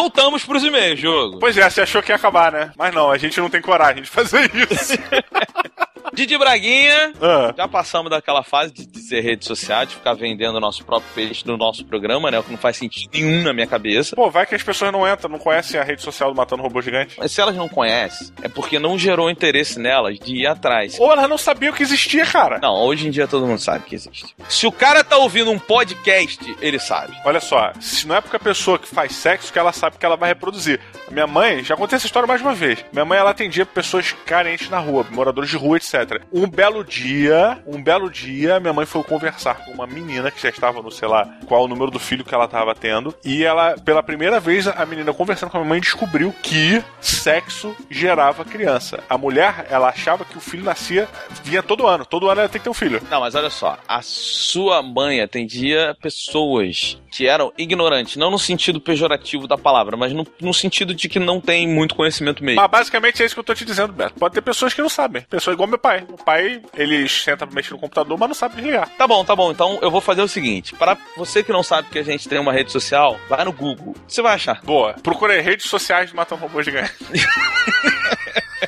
[0.07, 1.37] Voltamos pros e-mails, jogo.
[1.37, 2.71] Pois é, você achou que ia acabar, né?
[2.77, 4.93] Mas não, a gente não tem coragem de fazer isso.
[6.13, 7.53] Didi Braguinha, Ah.
[7.55, 11.09] já passamos daquela fase de, de ser rede social, de ficar vendendo o nosso próprio
[11.13, 12.39] peixe no nosso programa, né?
[12.39, 14.15] O que não faz sentido nenhum na minha cabeça.
[14.15, 16.81] Pô, vai que as pessoas não entram, não conhecem a rede social do Matando Robô
[16.81, 17.15] Gigante.
[17.17, 20.99] Mas se elas não conhecem, é porque não gerou interesse nelas de ir atrás.
[20.99, 22.59] Ou elas não sabiam que existia, cara.
[22.59, 24.35] Não, hoje em dia todo mundo sabe que existe.
[24.49, 27.15] Se o cara tá ouvindo um podcast, ele sabe.
[27.25, 30.05] Olha só, se não é porque a pessoa que faz sexo que ela sabe que
[30.05, 30.79] ela vai reproduzir.
[31.11, 32.83] Minha mãe, já contei essa história mais uma vez.
[32.91, 35.86] Minha mãe, ela atendia pessoas carentes na rua, moradores de rua, etc.
[36.31, 40.49] Um belo dia, um belo dia, minha mãe foi conversar com uma menina que já
[40.49, 43.15] estava no, sei lá, qual o número do filho que ela estava tendo.
[43.23, 47.75] E ela, pela primeira vez, a menina conversando com a minha mãe, descobriu que sexo
[47.89, 49.03] gerava criança.
[49.09, 51.07] A mulher, ela achava que o filho nascia,
[51.43, 52.05] vinha todo ano.
[52.05, 53.01] Todo ano ela tem que ter um filho.
[53.09, 58.79] Não, mas olha só, a sua mãe atendia pessoas que eram ignorantes, não no sentido
[58.79, 62.61] pejorativo da palavra, mas no, no sentido de que não tem muito conhecimento mesmo.
[62.61, 64.15] Mas basicamente é isso que eu tô te dizendo, Beto.
[64.19, 65.23] Pode ter pessoas que não sabem.
[65.23, 66.05] Pessoas igual meu pai.
[66.07, 68.89] Meu pai, ele senta pra mexer no computador, mas não sabe desligar.
[68.97, 69.51] Tá bom, tá bom.
[69.51, 72.39] Então eu vou fazer o seguinte: para você que não sabe que a gente tem
[72.39, 73.95] uma rede social, vai no Google.
[74.07, 74.61] Você vai achar.
[74.63, 74.93] Boa.
[75.03, 76.93] Procurei redes sociais de Matando Robô Gigante.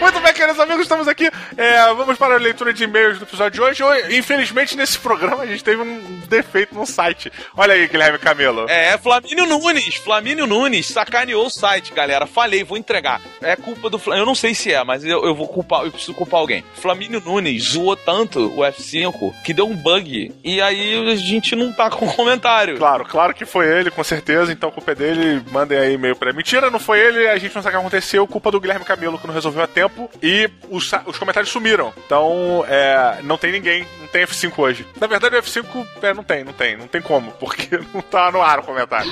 [0.00, 1.30] Muito bem, queridos amigos, estamos aqui.
[1.56, 3.82] É, vamos para a leitura de e-mails do episódio de hoje.
[3.82, 7.32] Hoje, Infelizmente, nesse programa a gente teve um defeito no site.
[7.56, 8.66] Olha aí, Guilherme Camelo.
[8.68, 9.94] É, Flamínio Nunes.
[9.96, 12.26] Flamínio Nunes sacaneou o site, galera.
[12.26, 13.22] Falei, vou entregar.
[13.40, 14.22] É culpa do Flamínio.
[14.22, 16.62] Eu não sei se é, mas eu, eu vou culpar, eu preciso culpar alguém.
[16.74, 20.34] Flamínio Nunes zoou tanto o F5 que deu um bug.
[20.44, 22.76] E aí a gente não tá com comentário.
[22.76, 24.52] Claro, claro que foi ele, com certeza.
[24.52, 25.42] Então, a culpa é dele.
[25.50, 26.36] Mandem aí e-mail pra ele.
[26.36, 27.26] Mentira, não foi ele.
[27.28, 28.26] A gente não sabe o que aconteceu.
[28.26, 29.85] Culpa do Guilherme Camelo, que não resolveu a tempo.
[30.22, 31.92] E os, os comentários sumiram.
[32.04, 33.86] Então, é, não tem ninguém.
[34.00, 34.86] Não tem F5 hoje.
[35.00, 36.76] Na verdade, o F5 é, não tem, não tem.
[36.76, 37.32] Não tem como.
[37.32, 39.10] Porque não tá no ar o comentário.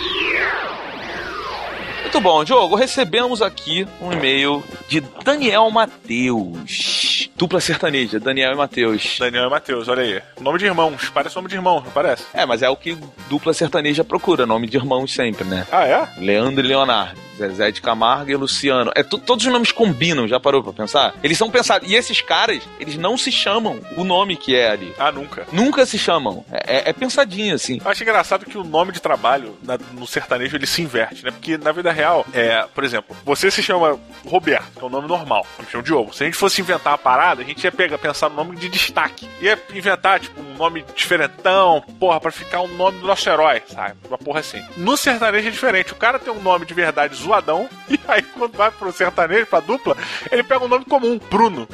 [2.04, 2.76] Muito bom, Diogo.
[2.76, 7.28] Recebemos aqui um e-mail de Daniel Matheus.
[7.36, 9.16] Dupla sertaneja, Daniel e Matheus.
[9.18, 10.22] Daniel e Matheus, olha aí.
[10.40, 11.08] Nome de irmãos.
[11.12, 12.24] Parece nome de irmão, não parece?
[12.32, 12.96] É, mas é o que
[13.28, 15.66] dupla sertaneja procura, nome de irmãos sempre, né?
[15.72, 16.08] Ah, é?
[16.18, 18.92] Leandro e Leonardo, Zezé de Camargo e Luciano.
[18.94, 21.14] É, to- todos os nomes combinam, já parou pra pensar?
[21.24, 21.90] Eles são pensados.
[21.90, 24.94] E esses caras, eles não se chamam o nome que é ali.
[24.96, 25.44] Ah, nunca.
[25.50, 26.44] Nunca se chamam.
[26.52, 27.80] É, é- é pensadinho, assim.
[27.84, 31.32] Eu acho engraçado que o nome de trabalho na- no sertanejo ele se inverte, né?
[31.32, 35.08] Porque na vida real, é, por exemplo, você se chama Roberto, que é o nome
[35.08, 36.14] normal, eu me Diogo.
[36.14, 38.68] Se a gente fosse inventar uma parada, a gente ia pegar, pensar no nome de
[38.68, 39.28] destaque.
[39.40, 43.96] Ia inventar, tipo, um nome diferentão, porra, pra ficar o nome do nosso herói, sabe?
[44.08, 44.62] Uma porra assim.
[44.76, 45.92] No sertanejo é diferente.
[45.92, 49.60] O cara tem um nome de verdade zoadão, e aí quando vai pro sertanejo, pra
[49.60, 49.96] dupla,
[50.30, 51.68] ele pega um nome comum, Bruno.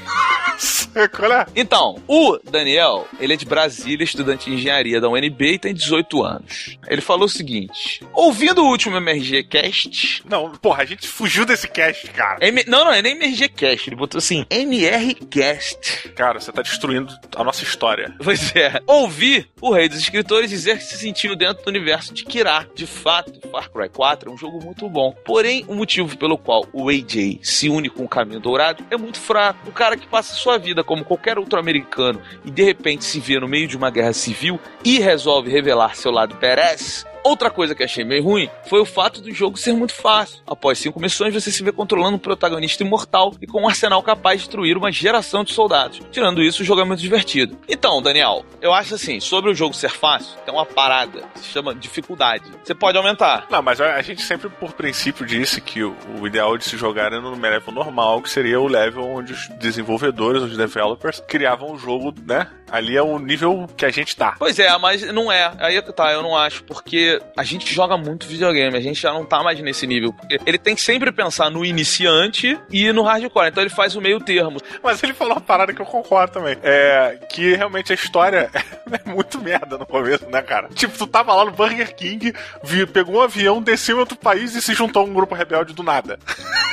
[1.16, 1.46] Qual é?
[1.54, 6.22] Então, o Daniel, ele é de Brasília, estudante de engenharia da UNB e tem 18
[6.22, 6.78] anos.
[6.88, 10.22] Ele falou o seguinte: ouvindo o último MRG Cast.
[10.28, 12.38] Não, porra, a gente fugiu desse cast, cara.
[12.46, 16.08] M- não, não, é nem MRG Cast, ele botou assim: MR Cast.
[16.10, 18.14] Cara, você tá destruindo a nossa história.
[18.22, 18.80] Pois é.
[18.86, 22.66] Ouvi o Rei dos Escritores dizer que se sentiu dentro do universo de Kira.
[22.74, 25.14] De fato, Far Cry 4 é um jogo muito bom.
[25.24, 29.18] Porém, o motivo pelo qual o AJ se une com o Caminho Dourado é muito
[29.20, 29.68] fraco.
[29.68, 33.38] O cara que passa sua vida como qualquer outro americano e de repente se vê
[33.38, 37.06] no meio de uma guerra civil e resolve revelar seu lado Perez.
[37.22, 40.40] Outra coisa que achei meio ruim foi o fato do jogo ser muito fácil.
[40.46, 44.40] Após cinco missões, você se vê controlando um protagonista imortal e com um arsenal capaz
[44.40, 46.00] de destruir uma geração de soldados.
[46.10, 47.58] Tirando isso, o jogo é muito divertido.
[47.68, 51.46] Então, Daniel, eu acho assim, sobre o jogo ser fácil, tem uma parada que se
[51.46, 52.44] chama dificuldade.
[52.64, 53.46] Você pode aumentar.
[53.50, 57.06] Não, mas a gente sempre, por princípio, disse que o, o ideal de se jogar
[57.06, 61.78] era no level normal, que seria o level onde os desenvolvedores, os developers, criavam o
[61.78, 62.48] jogo, né?
[62.70, 64.36] Ali é o nível que a gente tá.
[64.38, 65.52] Pois é, mas não é.
[65.58, 69.12] Aí é tá, eu não acho, porque a gente joga muito videogame, a gente já
[69.12, 70.12] não tá mais nesse nível.
[70.12, 74.00] Porque ele tem que sempre pensar no iniciante e no hardcore, então ele faz o
[74.00, 74.58] meio termo.
[74.82, 76.56] Mas ele falou uma parada que eu concordo também.
[76.62, 78.50] É que realmente a história
[79.04, 80.68] é muito merda no começo, né, cara?
[80.74, 84.54] Tipo, tu tava lá no Burger King, vi- pegou um avião, desceu em outro país
[84.54, 86.18] e se juntou a um grupo rebelde do nada.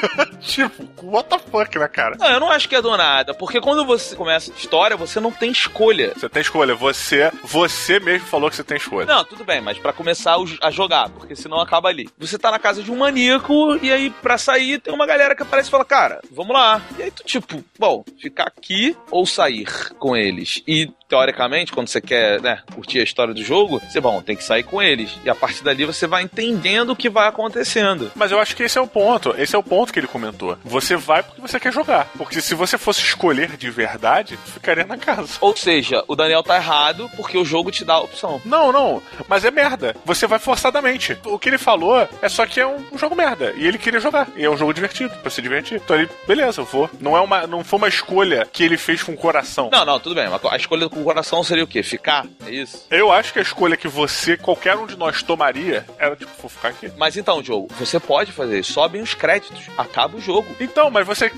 [0.42, 2.16] tipo, what the fuck, né, cara?
[2.18, 5.20] Não, eu não acho que é do nada, porque quando você começa a história, você
[5.20, 6.14] não tem escolha.
[6.16, 6.76] Você tem escolha.
[6.76, 9.06] Você, você mesmo falou que você tem escolha.
[9.06, 12.10] Não, tudo bem, mas pra começar começar a jogar, porque senão acaba ali.
[12.18, 15.44] Você tá na casa de um maníaco e aí pra sair tem uma galera que
[15.44, 16.82] aparece e fala, cara, vamos lá.
[16.98, 20.62] E aí tu tipo, bom, ficar aqui ou sair com eles.
[20.68, 24.44] E teoricamente, quando você quer, né, curtir a história do jogo, você, bom, tem que
[24.44, 25.18] sair com eles.
[25.24, 28.12] E a partir dali você vai entendendo o que vai acontecendo.
[28.16, 29.34] Mas eu acho que esse é o ponto.
[29.38, 30.58] Esse é o ponto que ele comentou.
[30.64, 32.10] Você vai porque você quer jogar.
[32.18, 35.38] Porque se você fosse escolher de verdade, tu ficaria na casa.
[35.40, 38.42] Ou seja, o Daniel tá errado porque o jogo te dá a opção.
[38.44, 39.02] Não, não.
[39.28, 39.96] Mas é merda.
[40.06, 41.18] Você vai forçadamente.
[41.26, 43.54] O que ele falou é só que é um, um jogo merda.
[43.56, 44.28] E ele queria jogar.
[44.36, 45.82] E é um jogo divertido, pra se divertir.
[45.84, 46.90] Então ele, beleza, eu vou.
[47.00, 49.70] Não, é uma, não foi uma escolha que ele fez com o coração.
[49.72, 50.28] Não, não, tudo bem.
[50.30, 51.84] mas A escolha com o coração seria o quê?
[51.84, 52.26] Ficar?
[52.46, 52.86] É isso?
[52.90, 56.50] Eu acho que a escolha que você, qualquer um de nós tomaria, era tipo, vou
[56.50, 56.92] ficar aqui.
[56.98, 58.74] Mas então, jogo, você pode fazer isso.
[58.74, 59.64] Sobem os créditos.
[59.78, 60.48] Acaba o jogo.
[60.60, 61.32] Então, mas você.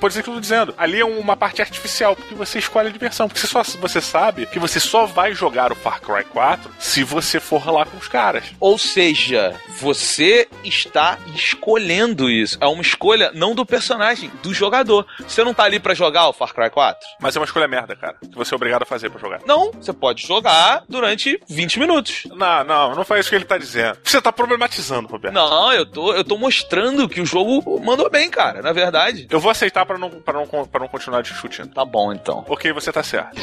[0.00, 0.74] Pode ser que eu tô dizendo.
[0.76, 3.28] Ali é uma parte artificial, porque você escolhe a diversão.
[3.28, 7.02] Porque você, só, você sabe que você só vai jogar o Far Cry 4 se
[7.02, 8.25] você for lá com os caras.
[8.58, 12.58] Ou seja, você está escolhendo isso.
[12.60, 15.06] É uma escolha não do personagem, do jogador.
[15.20, 17.06] Você não tá ali pra jogar o Far Cry 4?
[17.20, 18.16] Mas é uma escolha merda, cara.
[18.20, 19.40] Que você é obrigado a fazer pra jogar.
[19.46, 22.22] Não, você pode jogar durante 20 minutos.
[22.34, 23.98] Não, não, não foi isso que ele tá dizendo.
[24.02, 25.34] Você tá problematizando, Roberto.
[25.34, 29.26] Não, eu tô, eu tô mostrando que o jogo mandou bem, cara, na verdade.
[29.30, 31.72] Eu vou aceitar pra não, pra não, pra não continuar discutindo.
[31.72, 32.44] Tá bom, então.
[32.48, 33.40] Ok, você tá certo.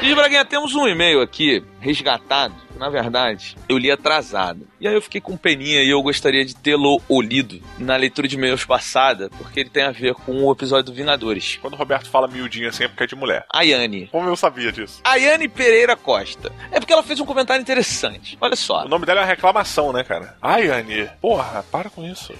[0.00, 2.54] E, Braguinha, temos um e-mail aqui, resgatado.
[2.78, 4.66] Na verdade, eu li atrasado.
[4.80, 8.36] E aí eu fiquei com peninha e eu gostaria de tê-lo lido na leitura de
[8.36, 11.58] e-mails passada, porque ele tem a ver com o episódio do Vingadores.
[11.60, 13.44] Quando o Roberto fala miudinho assim é porque é de mulher.
[13.52, 14.06] A Yane.
[14.06, 15.00] Como eu sabia disso?
[15.02, 16.52] A Yane Pereira Costa.
[16.70, 18.38] É porque ela fez um comentário interessante.
[18.40, 18.84] Olha só.
[18.84, 20.36] O nome dela é reclamação, né, cara?
[20.40, 21.10] Ai, Anne.
[21.20, 22.32] Porra, para com isso.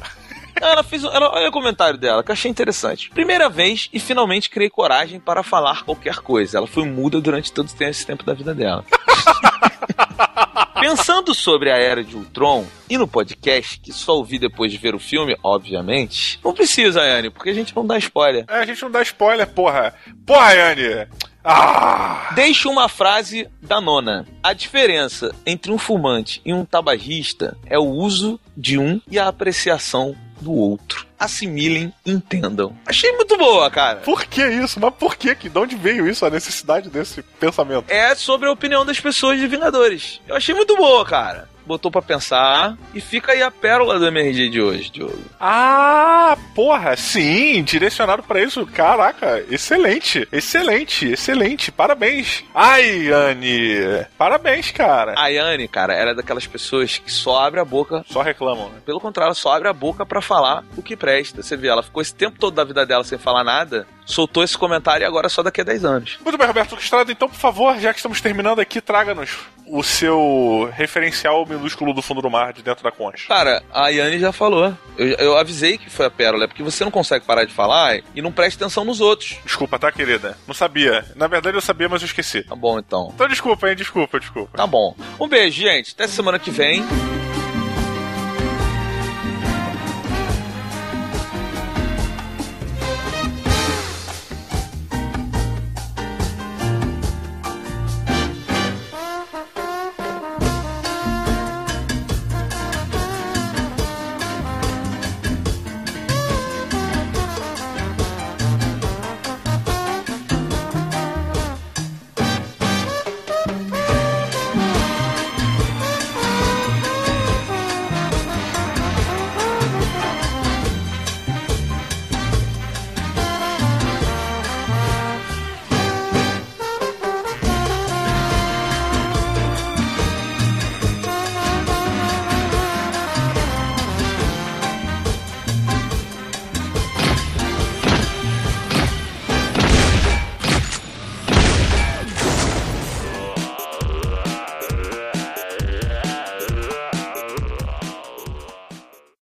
[0.61, 1.05] Ela fez.
[1.05, 3.11] Ela, olha o comentário dela, que eu achei interessante.
[3.11, 6.59] Primeira vez e finalmente criei coragem para falar qualquer coisa.
[6.59, 8.85] Ela foi muda durante todo esse tempo da vida dela.
[10.81, 14.94] Pensando sobre a era de Ultron e no podcast, que só ouvi depois de ver
[14.94, 18.44] o filme, obviamente, não precisa, Anne, porque a gente não dá spoiler.
[18.49, 19.94] É, a gente não dá spoiler, porra.
[20.25, 21.09] Porra, Anne.
[21.42, 22.31] Ah!
[22.35, 24.27] Deixo uma frase da nona.
[24.42, 29.29] A diferença entre um fumante e um tabagista é o uso de um e a
[29.29, 31.07] apreciação do outro.
[31.18, 32.77] Assimilem, entendam.
[32.87, 34.01] Achei muito boa, cara.
[34.01, 34.79] Por que isso?
[34.81, 35.35] Mas por que?
[35.35, 35.48] que?
[35.48, 37.87] De onde veio isso, a necessidade desse pensamento?
[37.88, 40.20] É sobre a opinião das pessoas de Vingadores.
[40.29, 41.48] Eu achei muito boa, cara.
[41.68, 42.78] Botou pra pensar.
[42.94, 45.18] E fica aí a pérola do MRG de hoje, Diogo.
[45.38, 48.66] Ah, porra, sim, direcionado pra isso.
[48.66, 51.70] Caraca, excelente, excelente, excelente.
[51.70, 52.42] Parabéns.
[52.54, 55.14] Ai, Anne, parabéns, cara.
[55.18, 58.02] A Yane, cara, era daquelas pessoas que só abre a boca.
[58.09, 58.78] Só reclamam, né?
[58.87, 61.42] Pelo contrário, só abre a boca pra falar o que presta.
[61.42, 64.57] Você vê, ela ficou esse tempo todo da vida dela sem falar nada, soltou esse
[64.57, 66.18] comentário e agora só daqui a 10 anos.
[66.25, 69.38] Muito bem, Roberto Estrada, então, por favor, já que estamos terminando aqui, traga-nos
[69.71, 73.29] o seu referencial minúsculo do fundo do mar de dentro da concha.
[73.29, 74.75] Cara, a Yane já falou.
[74.97, 78.01] Eu, eu avisei que foi a pérola, é porque você não consegue parar de falar
[78.14, 79.37] e não presta atenção nos outros.
[79.44, 80.38] Desculpa, tá, querida?
[80.47, 81.05] Não sabia.
[81.14, 82.42] Na verdade, eu sabia, mas eu esqueci.
[82.42, 83.11] Tá bom, então.
[83.14, 83.77] Então, desculpa, hein?
[83.77, 84.57] Desculpa, desculpa.
[84.57, 84.97] Tá bom.
[85.21, 85.92] Um beijo, gente.
[85.92, 86.83] Até semana que vem.